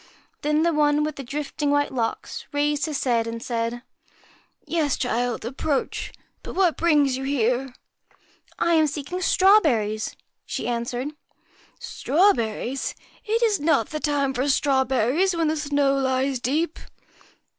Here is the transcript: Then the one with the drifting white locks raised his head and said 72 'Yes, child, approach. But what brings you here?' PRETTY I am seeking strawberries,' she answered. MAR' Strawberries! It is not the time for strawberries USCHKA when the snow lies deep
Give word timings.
Then 0.41 0.63
the 0.63 0.73
one 0.73 1.03
with 1.03 1.17
the 1.17 1.23
drifting 1.23 1.69
white 1.69 1.93
locks 1.93 2.47
raised 2.51 2.87
his 2.87 3.03
head 3.03 3.27
and 3.27 3.39
said 3.39 3.83
72 4.61 4.63
'Yes, 4.65 4.97
child, 4.97 5.45
approach. 5.45 6.11
But 6.41 6.55
what 6.55 6.75
brings 6.75 7.17
you 7.17 7.23
here?' 7.23 7.57
PRETTY 7.65 7.73
I 8.57 8.73
am 8.73 8.87
seeking 8.87 9.21
strawberries,' 9.21 10.15
she 10.43 10.67
answered. 10.67 11.09
MAR' 11.09 11.15
Strawberries! 11.79 12.95
It 13.25 13.43
is 13.43 13.59
not 13.59 13.89
the 13.91 13.99
time 13.99 14.33
for 14.33 14.49
strawberries 14.49 15.33
USCHKA 15.33 15.37
when 15.37 15.47
the 15.49 15.57
snow 15.57 15.93
lies 15.99 16.39
deep 16.39 16.79